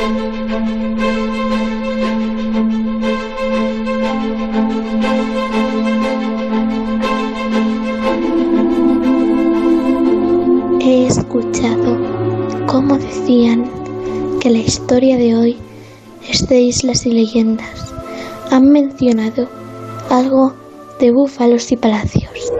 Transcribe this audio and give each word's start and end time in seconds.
He 0.00 0.04
escuchado 11.06 11.98
cómo 12.68 12.96
decían 12.96 13.68
que 14.40 14.50
la 14.50 14.58
historia 14.58 15.16
de 15.16 15.34
hoy 15.34 15.56
es 16.28 16.46
de 16.46 16.60
islas 16.60 17.04
y 17.04 17.10
leyendas. 17.10 17.92
Han 18.52 18.70
mencionado 18.70 19.48
algo 20.10 20.54
de 21.00 21.10
búfalos 21.10 21.72
y 21.72 21.76
palacios. 21.76 22.52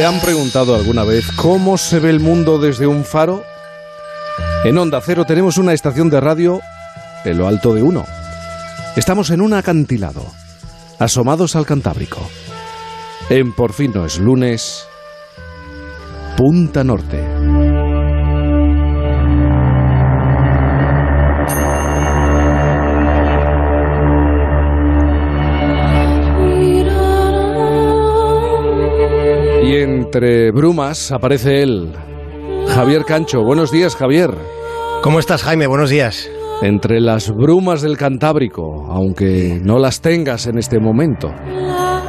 ¿Se 0.00 0.06
han 0.06 0.18
preguntado 0.18 0.74
alguna 0.74 1.04
vez 1.04 1.30
cómo 1.36 1.76
se 1.76 1.98
ve 1.98 2.08
el 2.08 2.20
mundo 2.20 2.58
desde 2.58 2.86
un 2.86 3.04
faro? 3.04 3.44
En 4.64 4.78
Onda 4.78 4.98
Cero 5.02 5.26
tenemos 5.26 5.58
una 5.58 5.74
estación 5.74 6.08
de 6.08 6.18
radio 6.22 6.62
en 7.26 7.36
lo 7.36 7.46
alto 7.46 7.74
de 7.74 7.82
uno. 7.82 8.06
Estamos 8.96 9.28
en 9.28 9.42
un 9.42 9.52
acantilado, 9.52 10.24
asomados 10.98 11.54
al 11.54 11.66
Cantábrico. 11.66 12.26
En 13.28 13.52
Por 13.52 13.74
fin 13.74 13.92
no 13.94 14.06
es 14.06 14.18
lunes, 14.18 14.86
Punta 16.34 16.82
Norte. 16.82 17.79
Entre 30.12 30.50
brumas 30.50 31.12
aparece 31.12 31.62
él, 31.62 31.92
Javier 32.66 33.04
Cancho. 33.04 33.44
Buenos 33.44 33.70
días, 33.70 33.94
Javier. 33.94 34.34
¿Cómo 35.04 35.20
estás, 35.20 35.44
Jaime? 35.44 35.68
Buenos 35.68 35.88
días. 35.88 36.28
Entre 36.62 37.00
las 37.00 37.30
brumas 37.30 37.80
del 37.80 37.96
Cantábrico, 37.96 38.88
aunque 38.90 39.60
no 39.62 39.78
las 39.78 40.00
tengas 40.00 40.48
en 40.48 40.58
este 40.58 40.80
momento. 40.80 41.32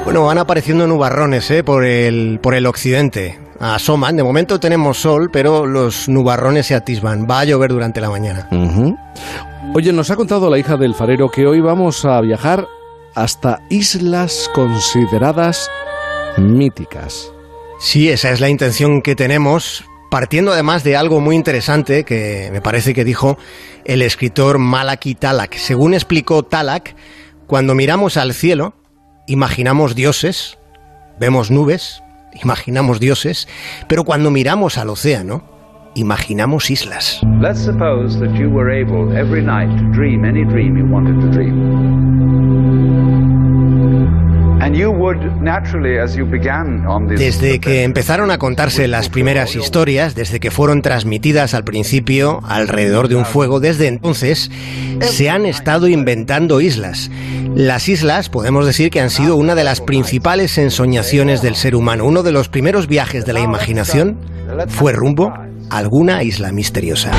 Bueno, 0.04 0.26
van 0.26 0.40
apareciendo 0.40 0.88
nubarrones 0.88 1.52
¿eh? 1.52 1.64
por, 1.64 1.86
el, 1.86 2.40
por 2.42 2.56
el 2.56 2.66
occidente. 2.66 3.38
Asoman. 3.60 4.16
De 4.16 4.24
momento 4.24 4.60
tenemos 4.60 4.98
sol, 4.98 5.30
pero 5.32 5.68
los 5.68 6.10
nubarrones 6.10 6.66
se 6.66 6.74
atisban. 6.74 7.28
Va 7.30 7.42
a 7.42 7.46
llover 7.46 7.70
durante 7.70 8.02
la 8.02 8.10
mañana. 8.10 8.50
Oye, 9.76 9.94
nos 9.94 10.10
ha 10.10 10.16
contado 10.16 10.50
la 10.50 10.58
hija 10.58 10.76
del 10.76 10.96
farero 10.96 11.30
que 11.30 11.46
hoy 11.46 11.62
vamos 11.62 12.04
a 12.04 12.20
viajar 12.22 12.66
hasta 13.14 13.60
islas 13.70 14.50
consideradas 14.56 15.70
míticas. 16.40 17.32
Sí, 17.82 18.10
esa 18.10 18.30
es 18.30 18.40
la 18.40 18.48
intención 18.48 19.02
que 19.02 19.16
tenemos, 19.16 19.84
partiendo 20.12 20.52
además 20.52 20.84
de 20.84 20.96
algo 20.96 21.20
muy 21.20 21.36
interesante 21.36 22.04
que 22.04 22.50
me 22.52 22.62
parece 22.62 22.94
que 22.94 23.04
dijo 23.04 23.40
el 23.86 24.04
escritor 24.04 24.60
Malaki 24.60 25.16
Talak. 25.16 25.56
Según 25.56 25.96
explicó 25.96 26.44
Talak, 26.44 26.96
cuando 27.48 27.74
miramos 27.74 28.18
al 28.18 28.36
cielo, 28.36 28.76
imaginamos 29.26 29.96
dioses, 29.96 30.60
vemos 31.20 31.50
nubes, 31.50 32.04
imaginamos 32.44 33.00
dioses, 33.00 33.48
pero 33.90 34.04
cuando 34.04 34.30
miramos 34.30 34.78
al 34.78 34.90
océano, 34.90 35.44
imaginamos 35.96 36.70
islas. 36.70 37.20
Let's 37.42 37.66
suppose 37.66 38.20
that 38.20 38.32
you 38.36 38.48
were 38.48 38.72
able 38.72 39.12
every 39.18 39.44
night 39.44 39.76
to 39.80 39.92
dream 39.92 40.24
any 40.24 40.46
dream 40.46 40.78
you 40.78 40.86
wanted 40.86 41.20
to 41.20 41.32
dream. 41.32 43.41
Desde 47.18 47.60
que 47.60 47.84
empezaron 47.84 48.30
a 48.30 48.38
contarse 48.38 48.88
las 48.88 49.10
primeras 49.10 49.56
historias, 49.56 50.14
desde 50.14 50.40
que 50.40 50.52
fueron 50.52 50.82
transmitidas 50.82 51.54
al 51.54 51.64
principio 51.64 52.42
alrededor 52.48 53.08
de 53.08 53.16
un 53.16 53.26
fuego, 53.26 53.60
desde 53.60 53.88
entonces 53.88 54.52
se 55.00 55.30
han 55.30 55.46
estado 55.46 55.88
inventando 55.88 56.62
islas. 56.62 57.10
Las 57.56 57.90
islas 57.90 58.30
podemos 58.30 58.66
decir 58.66 58.92
que 58.92 59.02
han 59.02 59.10
sido 59.10 59.36
una 59.36 59.56
de 59.56 59.64
las 59.64 59.82
principales 59.82 60.58
ensoñaciones 60.58 61.42
del 61.42 61.56
ser 61.56 61.76
humano. 61.76 62.06
Uno 62.06 62.22
de 62.22 62.32
los 62.32 62.48
primeros 62.48 62.88
viajes 62.88 63.26
de 63.26 63.34
la 63.34 63.40
imaginación 63.40 64.18
fue 64.68 64.94
rumbo 64.94 65.34
a 65.70 65.78
alguna 65.78 66.24
isla 66.24 66.52
misteriosa. 66.52 67.12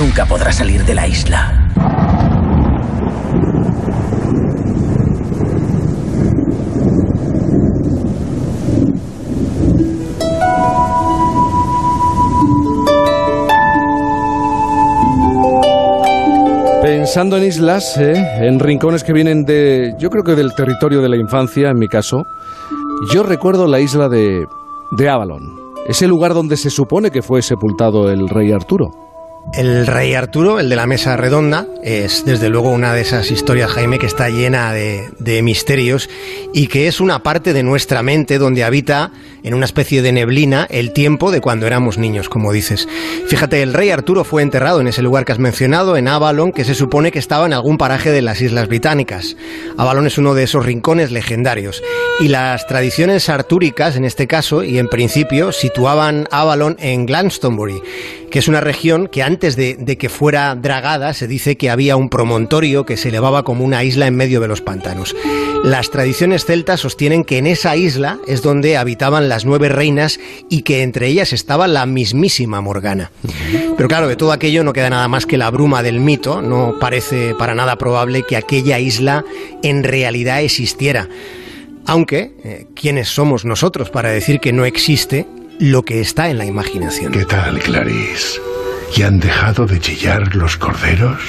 Nunca 0.00 0.24
podrá 0.24 0.50
salir 0.50 0.82
de 0.86 0.94
la 0.94 1.06
isla. 1.06 1.68
Pensando 16.82 17.36
en 17.36 17.44
islas, 17.44 17.98
¿eh? 17.98 18.14
en 18.40 18.58
rincones 18.58 19.04
que 19.04 19.12
vienen 19.12 19.44
de, 19.44 19.94
yo 19.98 20.08
creo 20.08 20.24
que 20.24 20.34
del 20.34 20.54
territorio 20.54 21.02
de 21.02 21.10
la 21.10 21.16
infancia, 21.18 21.68
en 21.68 21.78
mi 21.78 21.88
caso, 21.88 22.24
yo 23.12 23.22
recuerdo 23.22 23.66
la 23.66 23.80
isla 23.80 24.08
de, 24.08 24.46
de 24.92 25.08
Avalon, 25.10 25.74
ese 25.86 26.08
lugar 26.08 26.32
donde 26.32 26.56
se 26.56 26.70
supone 26.70 27.10
que 27.10 27.20
fue 27.20 27.42
sepultado 27.42 28.10
el 28.10 28.30
rey 28.30 28.50
Arturo. 28.50 29.09
El 29.52 29.88
rey 29.88 30.14
Arturo, 30.14 30.60
el 30.60 30.68
de 30.68 30.76
la 30.76 30.86
mesa 30.86 31.16
redonda, 31.16 31.66
es 31.82 32.24
desde 32.24 32.48
luego 32.48 32.70
una 32.70 32.94
de 32.94 33.00
esas 33.00 33.32
historias, 33.32 33.72
Jaime, 33.72 33.98
que 33.98 34.06
está 34.06 34.28
llena 34.28 34.72
de, 34.72 35.42
misterios 35.42 36.08
y 36.54 36.68
que 36.68 36.86
es 36.86 37.00
una 37.00 37.24
parte 37.24 37.52
de 37.52 37.64
nuestra 37.64 38.02
mente 38.04 38.38
donde 38.38 38.62
habita 38.62 39.10
en 39.42 39.54
una 39.54 39.64
especie 39.64 40.02
de 40.02 40.12
neblina 40.12 40.68
el 40.70 40.92
tiempo 40.92 41.32
de 41.32 41.40
cuando 41.40 41.66
éramos 41.66 41.98
niños, 41.98 42.28
como 42.28 42.52
dices. 42.52 42.88
Fíjate, 43.26 43.62
el 43.62 43.74
rey 43.74 43.90
Arturo 43.90 44.22
fue 44.22 44.42
enterrado 44.42 44.80
en 44.80 44.86
ese 44.86 45.02
lugar 45.02 45.24
que 45.24 45.32
has 45.32 45.38
mencionado, 45.40 45.96
en 45.96 46.06
Avalon, 46.06 46.52
que 46.52 46.64
se 46.64 46.74
supone 46.74 47.10
que 47.10 47.18
estaba 47.18 47.46
en 47.46 47.52
algún 47.52 47.76
paraje 47.76 48.12
de 48.12 48.22
las 48.22 48.40
Islas 48.40 48.68
Británicas. 48.68 49.36
Avalon 49.76 50.06
es 50.06 50.16
uno 50.16 50.34
de 50.34 50.44
esos 50.44 50.64
rincones 50.64 51.10
legendarios. 51.10 51.82
Y 52.20 52.28
las 52.28 52.66
tradiciones 52.68 53.28
artúricas, 53.28 53.96
en 53.96 54.04
este 54.04 54.28
caso, 54.28 54.62
y 54.62 54.78
en 54.78 54.88
principio, 54.88 55.50
situaban 55.50 56.28
Avalon 56.30 56.76
en 56.78 57.06
Glastonbury, 57.06 57.80
que 58.30 58.38
es 58.38 58.48
una 58.48 58.60
región 58.60 59.08
que 59.08 59.22
antes 59.22 59.56
de, 59.56 59.76
que 59.98 60.08
fuera 60.08 60.54
dragada 60.54 61.12
se 61.12 61.26
dice 61.26 61.56
que 61.56 61.68
había 61.68 61.96
un 61.96 62.08
promontorio 62.08 62.86
que 62.86 62.96
se 62.96 63.08
elevaba 63.08 63.42
como 63.42 63.64
una 63.64 63.84
isla 63.84 64.06
en 64.06 64.16
medio 64.16 64.40
de 64.40 64.48
los 64.48 64.60
pantanos. 64.60 65.14
Las 65.64 65.90
tradiciones 65.90 66.44
celtas 66.44 66.80
sostienen 66.80 67.24
que 67.24 67.38
en 67.38 67.46
esa 67.46 67.76
isla 67.76 68.18
es 68.26 68.42
donde 68.42 68.76
habitaban 68.76 69.28
las 69.28 69.44
nueve 69.44 69.68
reinas 69.68 70.18
y 70.48 70.62
que 70.62 70.82
entre 70.82 71.08
ellas 71.08 71.32
estaba 71.32 71.68
la 71.68 71.84
mismísima 71.86 72.60
Morgana. 72.60 73.10
Pero 73.76 73.88
claro, 73.88 74.08
de 74.08 74.16
todo 74.16 74.32
aquello 74.32 74.64
no 74.64 74.72
queda 74.72 74.90
nada 74.90 75.08
más 75.08 75.26
que 75.26 75.36
la 75.36 75.50
bruma 75.50 75.82
del 75.82 76.00
mito, 76.00 76.40
no 76.40 76.76
parece 76.80 77.34
para 77.34 77.54
nada 77.54 77.76
probable 77.76 78.22
que 78.22 78.36
aquella 78.36 78.78
isla 78.78 79.24
en 79.62 79.84
realidad 79.84 80.40
existiera. 80.40 81.08
Aunque, 81.86 82.34
eh, 82.44 82.66
¿quiénes 82.74 83.08
somos 83.08 83.44
nosotros 83.44 83.90
para 83.90 84.10
decir 84.10 84.38
que 84.38 84.52
no 84.52 84.64
existe 84.64 85.26
lo 85.60 85.82
que 85.82 86.00
está 86.00 86.30
en 86.30 86.38
la 86.38 86.46
imaginación? 86.46 87.12
¿Qué 87.12 87.26
tal, 87.26 87.58
Clarice? 87.58 88.40
¿Y 88.96 89.02
han 89.02 89.20
dejado 89.20 89.66
de 89.66 89.78
chillar 89.78 90.34
los 90.34 90.56
corderos? 90.56 91.20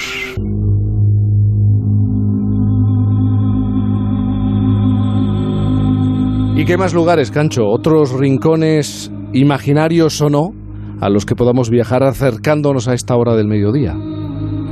¿Y 6.55 6.65
qué 6.65 6.77
más 6.77 6.93
lugares, 6.93 7.29
Cancho? 7.29 7.67
¿Otros 7.67 8.13
rincones 8.13 9.11
imaginarios 9.33 10.21
o 10.21 10.29
no 10.29 10.53
a 11.01 11.09
los 11.09 11.25
que 11.25 11.35
podamos 11.35 11.69
viajar 11.69 12.03
acercándonos 12.03 12.87
a 12.87 12.93
esta 12.93 13.17
hora 13.17 13.35
del 13.35 13.47
mediodía? 13.47 13.95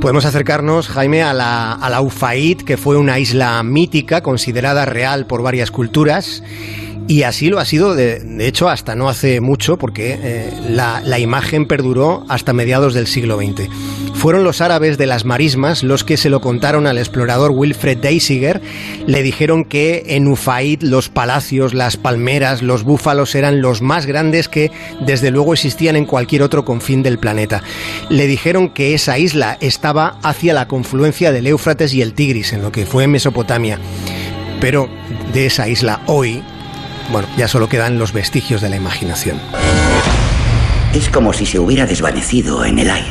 Podemos 0.00 0.24
acercarnos, 0.24 0.88
Jaime, 0.88 1.22
a 1.22 1.34
la, 1.34 1.72
a 1.72 1.90
la 1.90 2.00
Ufaid, 2.00 2.62
que 2.62 2.78
fue 2.78 2.96
una 2.96 3.18
isla 3.18 3.62
mítica, 3.62 4.22
considerada 4.22 4.86
real 4.86 5.26
por 5.26 5.42
varias 5.42 5.70
culturas. 5.70 6.42
Y 7.10 7.24
así 7.24 7.48
lo 7.48 7.58
ha 7.58 7.64
sido, 7.64 7.96
de, 7.96 8.22
hecho, 8.38 8.68
hasta 8.68 8.94
no 8.94 9.08
hace 9.08 9.40
mucho, 9.40 9.76
porque 9.78 10.16
eh, 10.22 10.48
la, 10.68 11.02
la, 11.04 11.18
imagen 11.18 11.66
perduró 11.66 12.24
hasta 12.28 12.52
mediados 12.52 12.94
del 12.94 13.08
siglo 13.08 13.36
XX. 13.36 13.68
Fueron 14.14 14.44
los 14.44 14.60
árabes 14.60 14.96
de 14.96 15.06
las 15.06 15.24
marismas 15.24 15.82
los 15.82 16.04
que 16.04 16.16
se 16.16 16.30
lo 16.30 16.40
contaron 16.40 16.86
al 16.86 16.98
explorador 16.98 17.50
Wilfred 17.50 17.98
Deisiger. 17.98 18.62
Le 19.08 19.24
dijeron 19.24 19.64
que 19.64 20.04
en 20.06 20.28
Ufaid 20.28 20.82
los 20.82 21.08
palacios, 21.08 21.74
las 21.74 21.96
palmeras, 21.96 22.62
los 22.62 22.84
búfalos 22.84 23.34
eran 23.34 23.60
los 23.60 23.82
más 23.82 24.06
grandes 24.06 24.48
que 24.48 24.70
desde 25.00 25.32
luego 25.32 25.52
existían 25.52 25.96
en 25.96 26.06
cualquier 26.06 26.44
otro 26.44 26.64
confín 26.64 27.02
del 27.02 27.18
planeta. 27.18 27.60
Le 28.08 28.28
dijeron 28.28 28.72
que 28.72 28.94
esa 28.94 29.18
isla 29.18 29.58
estaba 29.60 30.20
hacia 30.22 30.54
la 30.54 30.68
confluencia 30.68 31.32
del 31.32 31.48
Éufrates 31.48 31.92
y 31.92 32.02
el 32.02 32.14
Tigris, 32.14 32.52
en 32.52 32.62
lo 32.62 32.70
que 32.70 32.86
fue 32.86 33.08
Mesopotamia. 33.08 33.80
Pero 34.60 34.88
de 35.32 35.46
esa 35.46 35.66
isla 35.66 36.02
hoy 36.06 36.40
bueno, 37.12 37.28
ya 37.36 37.48
solo 37.48 37.68
quedan 37.68 37.98
los 37.98 38.12
vestigios 38.12 38.60
de 38.60 38.70
la 38.70 38.76
imaginación. 38.76 39.38
Es 40.94 41.08
como 41.08 41.32
si 41.32 41.46
se 41.46 41.58
hubiera 41.58 41.86
desvanecido 41.86 42.64
en 42.64 42.78
el 42.78 42.90
aire. 42.90 43.10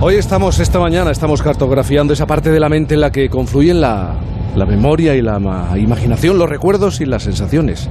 Hoy 0.00 0.14
estamos, 0.14 0.60
esta 0.60 0.78
mañana, 0.78 1.10
estamos 1.10 1.42
cartografiando 1.42 2.12
esa 2.12 2.26
parte 2.26 2.50
de 2.52 2.60
la 2.60 2.68
mente 2.68 2.94
en 2.94 3.00
la 3.00 3.10
que 3.10 3.28
confluyen 3.28 3.80
la, 3.80 4.14
la 4.54 4.64
memoria 4.64 5.14
y 5.16 5.22
la 5.22 5.38
ma- 5.40 5.76
imaginación, 5.76 6.38
los 6.38 6.48
recuerdos 6.48 7.00
y 7.00 7.06
las 7.06 7.24
sensaciones. 7.24 7.88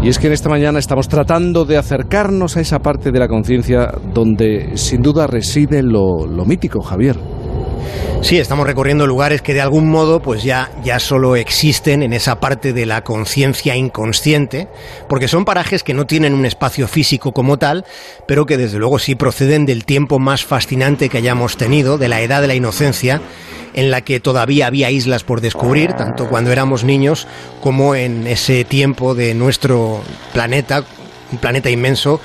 Y 0.00 0.08
es 0.08 0.18
que 0.20 0.28
en 0.28 0.32
esta 0.32 0.48
mañana 0.48 0.78
estamos 0.78 1.08
tratando 1.08 1.64
de 1.64 1.76
acercarnos 1.76 2.56
a 2.56 2.60
esa 2.60 2.78
parte 2.78 3.10
de 3.10 3.18
la 3.18 3.26
conciencia 3.26 3.90
donde 4.14 4.76
sin 4.76 5.02
duda 5.02 5.26
reside 5.26 5.82
lo, 5.82 6.24
lo 6.24 6.44
mítico, 6.44 6.82
Javier. 6.82 7.16
Sí, 8.20 8.38
estamos 8.38 8.66
recorriendo 8.66 9.06
lugares 9.06 9.42
que 9.42 9.54
de 9.54 9.60
algún 9.60 9.88
modo 9.88 10.20
pues 10.20 10.42
ya, 10.42 10.70
ya 10.82 10.98
solo 10.98 11.36
existen 11.36 12.02
en 12.02 12.12
esa 12.12 12.40
parte 12.40 12.72
de 12.72 12.84
la 12.84 13.04
conciencia 13.04 13.76
inconsciente, 13.76 14.68
porque 15.08 15.28
son 15.28 15.44
parajes 15.44 15.82
que 15.82 15.94
no 15.94 16.06
tienen 16.06 16.34
un 16.34 16.44
espacio 16.44 16.88
físico 16.88 17.32
como 17.32 17.58
tal, 17.58 17.84
pero 18.26 18.44
que 18.44 18.56
desde 18.56 18.78
luego 18.78 18.98
sí 18.98 19.14
proceden 19.14 19.66
del 19.66 19.84
tiempo 19.84 20.18
más 20.18 20.44
fascinante 20.44 21.08
que 21.08 21.18
hayamos 21.18 21.56
tenido, 21.56 21.96
de 21.96 22.08
la 22.08 22.20
edad 22.20 22.40
de 22.40 22.48
la 22.48 22.54
inocencia, 22.54 23.22
en 23.74 23.90
la 23.90 24.00
que 24.00 24.20
todavía 24.20 24.66
había 24.66 24.90
islas 24.90 25.22
por 25.22 25.40
descubrir, 25.40 25.92
tanto 25.92 26.28
cuando 26.28 26.50
éramos 26.50 26.84
niños 26.84 27.28
como 27.60 27.94
en 27.94 28.26
ese 28.26 28.64
tiempo 28.64 29.14
de 29.14 29.34
nuestro 29.34 30.02
planeta, 30.32 30.84
un 31.30 31.38
planeta 31.38 31.70
inmenso 31.70 32.20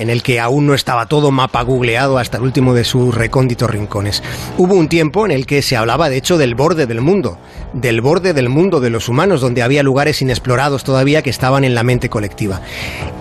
en 0.00 0.10
el 0.10 0.22
que 0.22 0.40
aún 0.40 0.66
no 0.66 0.74
estaba 0.74 1.06
todo 1.06 1.30
mapa 1.30 1.62
googleado 1.62 2.18
hasta 2.18 2.38
el 2.38 2.42
último 2.42 2.74
de 2.74 2.84
sus 2.84 3.14
recónditos 3.14 3.70
rincones. 3.70 4.22
Hubo 4.58 4.74
un 4.74 4.88
tiempo 4.88 5.26
en 5.26 5.30
el 5.30 5.46
que 5.46 5.62
se 5.62 5.76
hablaba 5.76 6.08
de 6.08 6.16
hecho 6.16 6.38
del 6.38 6.54
borde 6.54 6.86
del 6.86 7.00
mundo, 7.00 7.38
del 7.74 8.00
borde 8.00 8.32
del 8.32 8.48
mundo 8.48 8.80
de 8.80 8.90
los 8.90 9.08
humanos, 9.08 9.40
donde 9.40 9.62
había 9.62 9.82
lugares 9.82 10.22
inexplorados 10.22 10.84
todavía 10.84 11.22
que 11.22 11.30
estaban 11.30 11.64
en 11.64 11.74
la 11.74 11.82
mente 11.82 12.08
colectiva. 12.08 12.62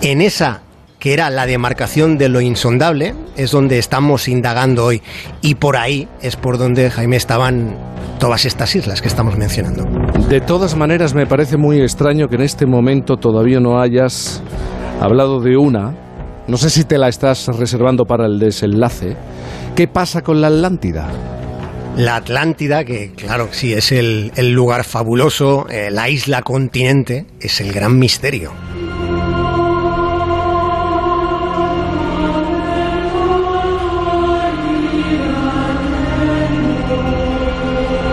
En 0.01 0.21
esa 0.21 0.61
que 0.99 1.13
era 1.13 1.29
la 1.29 1.45
demarcación 1.45 2.17
de 2.17 2.27
lo 2.27 2.41
insondable, 2.41 3.15
es 3.37 3.51
donde 3.51 3.79
estamos 3.79 4.27
indagando 4.27 4.85
hoy. 4.85 5.01
Y 5.41 5.55
por 5.55 5.77
ahí 5.77 6.09
es 6.21 6.35
por 6.35 6.57
donde, 6.57 6.89
Jaime, 6.89 7.15
estaban 7.15 7.77
todas 8.19 8.45
estas 8.45 8.75
islas 8.75 9.01
que 9.01 9.07
estamos 9.07 9.37
mencionando. 9.37 9.85
De 10.27 10.41
todas 10.41 10.75
maneras, 10.75 11.15
me 11.15 11.25
parece 11.25 11.55
muy 11.55 11.79
extraño 11.79 12.27
que 12.27 12.35
en 12.35 12.41
este 12.41 12.65
momento 12.65 13.15
todavía 13.15 13.61
no 13.61 13.81
hayas 13.81 14.43
hablado 14.99 15.39
de 15.39 15.55
una. 15.55 16.08
No 16.49 16.57
sé 16.57 16.71
si 16.71 16.83
te 16.83 16.97
la 16.97 17.09
estás 17.09 17.45
reservando 17.45 18.05
para 18.05 18.25
el 18.25 18.39
desenlace. 18.39 19.15
¿Qué 19.75 19.87
pasa 19.87 20.23
con 20.23 20.41
la 20.41 20.47
Atlántida? 20.47 21.07
La 21.95 22.15
Atlántida, 22.15 22.83
que 22.83 23.11
claro, 23.11 23.49
sí, 23.51 23.71
es 23.73 23.91
el, 23.91 24.31
el 24.35 24.51
lugar 24.51 24.83
fabuloso, 24.83 25.67
eh, 25.69 25.91
la 25.91 26.09
isla 26.09 26.41
continente, 26.41 27.27
es 27.39 27.61
el 27.61 27.71
gran 27.71 27.99
misterio. 27.99 28.51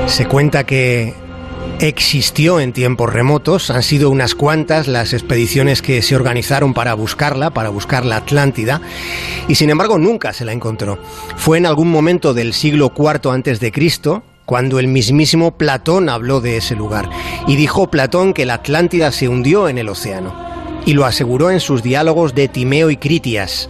Se 0.08 0.26
cuenta 0.26 0.64
que 0.64 1.14
existió 1.80 2.60
en 2.60 2.72
tiempos 2.72 3.12
remotos, 3.12 3.70
han 3.70 3.82
sido 3.82 4.10
unas 4.10 4.34
cuantas 4.34 4.88
las 4.88 5.12
expediciones 5.12 5.82
que 5.82 6.00
se 6.02 6.16
organizaron 6.16 6.74
para 6.74 6.94
buscarla, 6.94 7.50
para 7.50 7.68
buscar 7.68 8.04
la 8.04 8.16
Atlántida, 8.16 8.80
y 9.48 9.56
sin 9.56 9.70
embargo 9.70 9.98
nunca 9.98 10.32
se 10.32 10.44
la 10.44 10.52
encontró. 10.52 10.98
Fue 11.36 11.58
en 11.58 11.66
algún 11.66 11.90
momento 11.90 12.34
del 12.34 12.52
siglo 12.52 12.92
IV 12.96 13.30
antes 13.30 13.60
de 13.60 13.72
Cristo 13.72 14.22
cuando 14.46 14.78
el 14.78 14.86
mismísimo 14.86 15.58
Platón 15.58 16.08
habló 16.08 16.40
de 16.40 16.56
ese 16.56 16.76
lugar 16.76 17.10
y 17.48 17.56
dijo 17.56 17.90
Platón 17.90 18.32
que 18.32 18.46
la 18.46 18.54
Atlántida 18.54 19.10
se 19.12 19.28
hundió 19.28 19.68
en 19.68 19.78
el 19.78 19.88
océano. 19.88 20.34
Y 20.86 20.94
lo 20.94 21.04
aseguró 21.04 21.50
en 21.50 21.58
sus 21.58 21.82
diálogos 21.82 22.32
de 22.36 22.46
Timeo 22.46 22.90
y 22.90 22.96
Critias, 22.96 23.68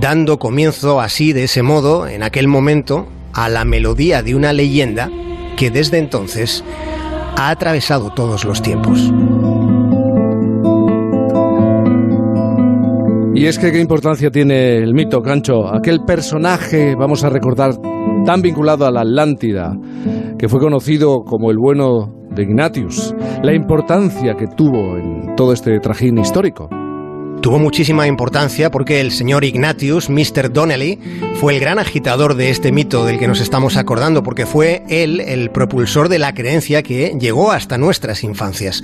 dando 0.00 0.40
comienzo 0.40 1.00
así, 1.00 1.32
de 1.32 1.44
ese 1.44 1.62
modo, 1.62 2.08
en 2.08 2.24
aquel 2.24 2.48
momento, 2.48 3.06
a 3.32 3.48
la 3.48 3.64
melodía 3.64 4.24
de 4.24 4.34
una 4.34 4.52
leyenda 4.52 5.08
que 5.56 5.70
desde 5.70 5.98
entonces 5.98 6.64
ha 7.36 7.50
atravesado 7.50 8.10
todos 8.10 8.44
los 8.44 8.62
tiempos. 8.62 9.12
Y 13.34 13.44
es 13.44 13.58
que 13.58 13.70
qué 13.70 13.80
importancia 13.80 14.30
tiene 14.30 14.78
el 14.78 14.94
mito, 14.94 15.20
Cancho. 15.20 15.66
Aquel 15.72 16.00
personaje, 16.06 16.94
vamos 16.98 17.22
a 17.22 17.28
recordar, 17.28 17.72
tan 18.24 18.40
vinculado 18.40 18.86
a 18.86 18.90
la 18.90 19.02
Atlántida, 19.02 19.76
que 20.38 20.48
fue 20.48 20.58
conocido 20.58 21.18
como 21.24 21.50
el 21.50 21.58
bueno 21.58 22.14
de 22.30 22.44
Ignatius. 22.44 23.14
La 23.42 23.54
importancia 23.54 24.34
que 24.34 24.46
tuvo 24.46 24.96
en 24.96 25.36
todo 25.36 25.52
este 25.52 25.78
trajín 25.80 26.18
histórico. 26.18 26.70
Tuvo 27.42 27.58
muchísima 27.58 28.06
importancia 28.08 28.70
porque 28.70 29.00
el 29.00 29.12
señor 29.12 29.44
Ignatius, 29.44 30.10
Mr. 30.10 30.52
Donnelly, 30.52 30.98
fue 31.34 31.54
el 31.54 31.60
gran 31.60 31.78
agitador 31.78 32.34
de 32.34 32.50
este 32.50 32.72
mito 32.72 33.04
del 33.04 33.18
que 33.18 33.28
nos 33.28 33.40
estamos 33.40 33.76
acordando, 33.76 34.22
porque 34.22 34.46
fue 34.46 34.82
él 34.88 35.20
el 35.20 35.50
propulsor 35.50 36.08
de 36.08 36.18
la 36.18 36.34
creencia 36.34 36.82
que 36.82 37.16
llegó 37.20 37.52
hasta 37.52 37.78
nuestras 37.78 38.24
infancias. 38.24 38.82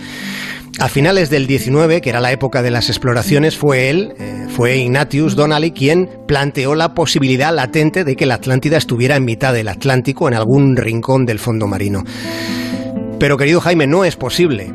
A 0.79 0.89
finales 0.89 1.29
del 1.29 1.47
19, 1.47 2.01
que 2.01 2.11
era 2.11 2.21
la 2.21 2.33
época 2.33 2.63
de 2.63 2.71
las 2.71 2.89
exploraciones, 2.89 3.57
fue 3.57 3.91
él, 3.91 4.15
eh, 4.19 4.47
fue 4.49 4.77
Ignatius 4.77 5.35
Donnelly, 5.35 5.73
quien 5.73 6.09
planteó 6.27 6.75
la 6.75 6.95
posibilidad 6.95 7.55
latente 7.55 8.05
de 8.05 8.17
que 8.17 8.27
la 8.27 8.35
Atlántida 8.35 8.77
estuviera 8.77 9.17
en 9.17 9.25
mitad 9.25 9.53
del 9.53 9.69
Atlántico, 9.69 10.29
en 10.29 10.35
algún 10.35 10.77
rincón 10.77 11.27
del 11.27 11.39
fondo 11.39 11.67
marino. 11.67 12.05
Pero 13.19 13.37
querido 13.37 13.61
Jaime, 13.61 13.87
no 13.87 14.05
es 14.05 14.17
posible. 14.17 14.73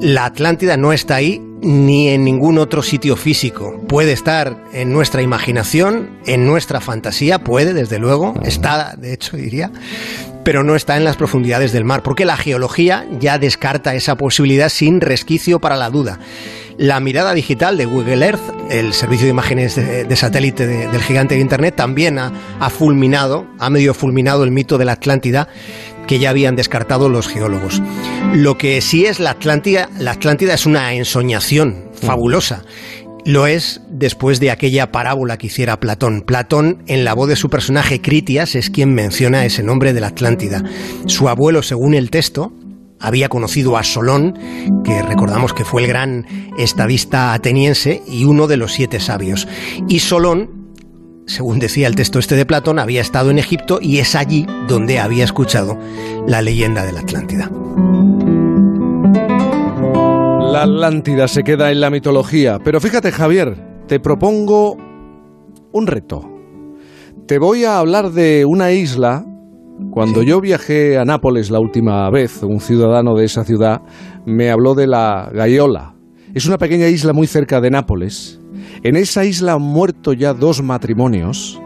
La 0.00 0.24
Atlántida 0.24 0.76
no 0.76 0.92
está 0.92 1.16
ahí 1.16 1.40
ni 1.62 2.08
en 2.08 2.24
ningún 2.24 2.58
otro 2.58 2.82
sitio 2.82 3.16
físico. 3.16 3.80
Puede 3.88 4.12
estar 4.12 4.56
en 4.72 4.92
nuestra 4.92 5.22
imaginación, 5.22 6.18
en 6.26 6.44
nuestra 6.44 6.80
fantasía, 6.80 7.38
puede, 7.38 7.72
desde 7.72 7.98
luego, 7.98 8.34
está, 8.44 8.94
de 8.98 9.14
hecho, 9.14 9.36
diría, 9.36 9.70
pero 10.44 10.64
no 10.64 10.74
está 10.74 10.96
en 10.96 11.04
las 11.04 11.16
profundidades 11.16 11.72
del 11.72 11.84
mar, 11.84 12.02
porque 12.02 12.24
la 12.24 12.36
geología 12.36 13.06
ya 13.20 13.38
descarta 13.38 13.94
esa 13.94 14.16
posibilidad 14.16 14.68
sin 14.68 15.00
resquicio 15.00 15.60
para 15.60 15.76
la 15.76 15.88
duda. 15.88 16.18
La 16.78 16.98
mirada 17.00 17.32
digital 17.34 17.76
de 17.76 17.84
Google 17.84 18.26
Earth, 18.26 18.40
el 18.70 18.92
servicio 18.92 19.26
de 19.26 19.30
imágenes 19.30 19.76
de, 19.76 20.04
de 20.04 20.16
satélite 20.16 20.66
de, 20.66 20.88
del 20.88 21.02
gigante 21.02 21.36
de 21.36 21.40
Internet, 21.40 21.76
también 21.76 22.18
ha, 22.18 22.32
ha 22.58 22.70
fulminado, 22.70 23.46
ha 23.58 23.70
medio 23.70 23.94
fulminado 23.94 24.42
el 24.42 24.50
mito 24.50 24.78
de 24.78 24.86
la 24.86 24.92
Atlántida 24.92 25.48
que 26.06 26.18
ya 26.18 26.30
habían 26.30 26.56
descartado 26.56 27.08
los 27.08 27.28
geólogos. 27.28 27.82
Lo 28.34 28.58
que 28.58 28.80
sí 28.80 29.06
es 29.06 29.20
la 29.20 29.30
Atlántida, 29.30 29.88
la 29.98 30.12
Atlántida 30.12 30.54
es 30.54 30.66
una 30.66 30.92
ensoñación 30.94 31.90
fabulosa. 31.94 32.64
Lo 33.24 33.46
es 33.46 33.80
después 33.88 34.40
de 34.40 34.50
aquella 34.50 34.90
parábola 34.90 35.38
que 35.38 35.46
hiciera 35.46 35.78
Platón. 35.78 36.22
Platón, 36.22 36.82
en 36.88 37.04
la 37.04 37.14
voz 37.14 37.28
de 37.28 37.36
su 37.36 37.48
personaje 37.48 38.00
Critias, 38.00 38.56
es 38.56 38.68
quien 38.68 38.94
menciona 38.94 39.44
ese 39.44 39.62
nombre 39.62 39.92
de 39.92 40.00
la 40.00 40.08
Atlántida. 40.08 40.64
Su 41.06 41.28
abuelo, 41.28 41.62
según 41.62 41.94
el 41.94 42.10
texto, 42.10 42.52
había 42.98 43.28
conocido 43.28 43.76
a 43.76 43.82
Solón, 43.82 44.38
que 44.84 45.02
recordamos 45.02 45.52
que 45.52 45.64
fue 45.64 45.82
el 45.82 45.88
gran 45.88 46.26
estadista 46.58 47.32
ateniense 47.32 48.02
y 48.08 48.24
uno 48.24 48.46
de 48.46 48.56
los 48.56 48.72
siete 48.72 49.00
sabios. 49.00 49.46
Y 49.88 49.98
Solón, 49.98 50.61
según 51.26 51.58
decía 51.58 51.86
el 51.86 51.94
texto 51.94 52.18
este 52.18 52.36
de 52.36 52.46
Platón, 52.46 52.78
había 52.78 53.00
estado 53.00 53.30
en 53.30 53.38
Egipto 53.38 53.78
y 53.80 53.98
es 53.98 54.14
allí 54.14 54.46
donde 54.68 54.98
había 54.98 55.24
escuchado 55.24 55.78
la 56.26 56.42
leyenda 56.42 56.84
de 56.84 56.92
la 56.92 57.00
Atlántida. 57.00 57.50
La 60.52 60.64
Atlántida 60.64 61.28
se 61.28 61.42
queda 61.42 61.70
en 61.70 61.80
la 61.80 61.90
mitología. 61.90 62.58
Pero 62.62 62.80
fíjate, 62.80 63.12
Javier, 63.12 63.84
te 63.86 64.00
propongo 64.00 64.76
un 65.72 65.86
reto. 65.86 66.28
Te 67.26 67.38
voy 67.38 67.64
a 67.64 67.78
hablar 67.78 68.10
de 68.10 68.44
una 68.44 68.72
isla. 68.72 69.24
Cuando 69.90 70.22
yo 70.22 70.40
viajé 70.40 70.98
a 70.98 71.04
Nápoles 71.04 71.50
la 71.50 71.60
última 71.60 72.10
vez, 72.10 72.42
un 72.42 72.60
ciudadano 72.60 73.14
de 73.14 73.24
esa 73.24 73.44
ciudad 73.44 73.80
me 74.26 74.50
habló 74.50 74.74
de 74.74 74.86
la 74.86 75.30
Gaiola. 75.32 75.94
Es 76.34 76.46
una 76.46 76.58
pequeña 76.58 76.88
isla 76.88 77.12
muy 77.12 77.26
cerca 77.26 77.60
de 77.60 77.70
Nápoles. 77.70 78.41
En 78.84 78.96
esa 78.96 79.24
isla 79.24 79.52
han 79.52 79.62
muerto 79.62 80.12
ya 80.12 80.34
dos 80.34 80.60
matrimonios. 80.60 81.60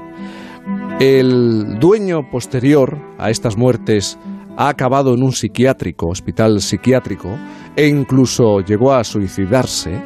El 1.00 1.78
dueño 1.78 2.28
posterior 2.30 2.98
a 3.18 3.30
estas 3.30 3.56
muertes 3.56 4.18
ha 4.58 4.68
acabado 4.68 5.14
en 5.14 5.22
un 5.22 5.32
psiquiátrico, 5.32 6.08
hospital 6.08 6.60
psiquiátrico, 6.60 7.28
e 7.74 7.88
incluso 7.88 8.60
llegó 8.60 8.92
a 8.92 9.02
suicidarse, 9.02 9.98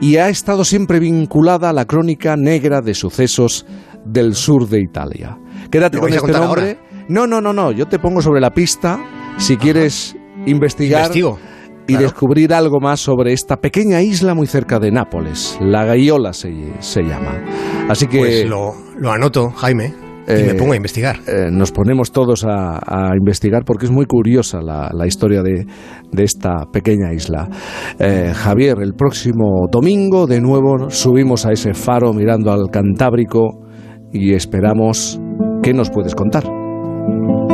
y 0.00 0.16
ha 0.16 0.28
estado 0.28 0.64
siempre 0.64 1.00
vinculada 1.00 1.70
a 1.70 1.72
la 1.72 1.86
crónica 1.86 2.36
negra 2.36 2.82
de 2.82 2.94
sucesos 2.94 3.66
del 4.04 4.34
sur 4.34 4.68
de 4.68 4.80
Italia. 4.80 5.38
Quédate 5.70 5.96
¿Lo 5.96 6.02
con 6.02 6.12
este 6.12 6.32
nombre. 6.32 6.78
No, 7.08 7.26
no, 7.26 7.40
no, 7.40 7.52
no, 7.52 7.72
yo 7.72 7.86
te 7.86 7.98
pongo 7.98 8.20
sobre 8.20 8.40
la 8.40 8.50
pista 8.50 8.98
si 9.38 9.56
quieres 9.56 10.16
investigar 10.44 11.02
Investigo. 11.02 11.38
Y 11.86 11.92
claro. 11.92 12.02
descubrir 12.02 12.52
algo 12.52 12.80
más 12.80 13.00
sobre 13.00 13.32
esta 13.32 13.56
pequeña 13.56 14.02
isla 14.02 14.34
muy 14.34 14.46
cerca 14.46 14.78
de 14.78 14.90
Nápoles. 14.90 15.58
La 15.60 15.84
Gaiola 15.84 16.32
se, 16.32 16.52
se 16.80 17.02
llama. 17.02 17.42
Así 17.88 18.06
que... 18.06 18.18
Pues 18.18 18.48
lo, 18.48 18.74
lo 18.98 19.10
anoto, 19.10 19.50
Jaime. 19.50 19.94
y 20.28 20.42
me 20.42 20.54
pongo 20.54 20.72
a 20.72 20.76
investigar. 20.76 21.20
nos 21.52 21.70
ponemos 21.70 22.10
todos 22.10 22.44
a, 22.44 23.12
investigar 23.16 23.64
porque 23.64 23.86
es 23.86 23.92
muy 23.92 24.06
curiosa 24.06 24.60
la, 24.60 25.06
historia 25.06 25.42
de, 25.42 25.66
de, 26.10 26.24
esta 26.24 26.66
pequeña 26.72 27.12
isla. 27.12 27.48
Javier, 28.34 28.78
el 28.80 28.94
próximo 28.94 29.68
domingo 29.70 30.26
de 30.26 30.40
nuevo 30.40 30.90
subimos 30.90 31.46
a 31.46 31.52
ese 31.52 31.74
faro 31.74 32.12
mirando 32.12 32.52
al 32.52 32.70
Cantábrico 32.70 33.60
y 34.12 34.32
esperamos 34.32 35.20
¿Qué 35.66 35.74
nos 35.74 35.90
puedes 35.90 36.14
contar? 36.14 36.44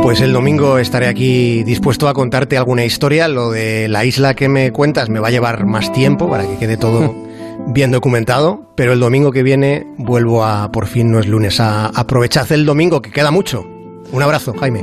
Pues 0.03 0.21
el 0.21 0.33
domingo 0.33 0.79
estaré 0.79 1.07
aquí 1.07 1.63
dispuesto 1.63 2.09
a 2.09 2.13
contarte 2.13 2.59
alguna 2.59 2.85
historia. 2.85 3.29
Lo 3.29 3.51
de 3.51 3.89
la 3.89 4.05
isla 4.05 4.35
que 4.35 4.49
me 4.49 4.73
cuentas 4.73 5.09
me 5.09 5.21
va 5.21 5.29
a 5.29 5.31
llevar 5.31 5.65
más 5.65 5.93
tiempo 5.93 6.29
para 6.29 6.45
que 6.45 6.57
quede 6.59 6.77
todo 6.77 7.15
bien 7.69 7.93
documentado, 7.93 8.73
pero 8.75 8.93
el 8.93 9.01
domingo 9.01 9.31
que 9.31 9.45
viene 9.45 9.87
vuelvo 9.99 10.45
a, 10.45 10.73
por 10.73 10.87
fin 10.87 11.13
no 11.13 11.21
es 11.21 11.29
lunes, 11.29 11.61
a 11.61 11.87
aprovechar 11.87 12.47
el 12.51 12.67
domingo, 12.67 13.01
que 13.01 13.13
queda 13.13 13.31
mucho. 13.31 13.65
Un 14.11 14.23
abrazo, 14.23 14.53
Jaime. 14.59 14.81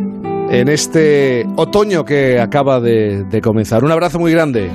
En 0.50 0.70
este 0.70 1.46
otoño 1.58 2.06
que 2.06 2.40
acaba 2.40 2.80
de, 2.80 3.26
de 3.26 3.42
comenzar. 3.42 3.84
Un 3.84 3.92
abrazo 3.92 4.20
muy 4.20 4.32
grande. 4.32 4.72